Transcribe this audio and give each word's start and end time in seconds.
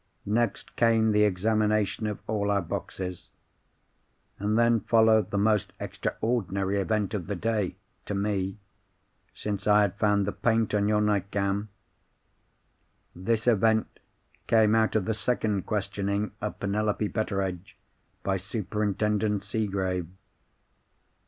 Next 0.25 0.75
came 0.75 1.11
the 1.11 1.25
examination 1.25 2.07
of 2.07 2.17
all 2.25 2.49
our 2.49 2.63
boxes. 2.63 3.29
And 4.39 4.57
then 4.57 4.79
followed 4.79 5.29
the 5.29 5.37
most 5.37 5.73
extraordinary 5.79 6.79
event 6.79 7.13
of 7.13 7.27
the 7.27 7.35
day—to 7.35 8.15
me—since 8.15 9.67
I 9.67 9.81
had 9.83 9.95
found 9.97 10.25
the 10.25 10.31
paint 10.31 10.73
on 10.73 10.87
your 10.87 11.01
nightgown. 11.01 11.67
This 13.15 13.45
event 13.45 13.99
came 14.47 14.73
out 14.73 14.95
of 14.95 15.05
the 15.05 15.13
second 15.13 15.67
questioning 15.67 16.31
of 16.41 16.59
Penelope 16.59 17.07
Betteredge 17.09 17.77
by 18.23 18.37
Superintendent 18.37 19.43
Seegrave. 19.43 20.07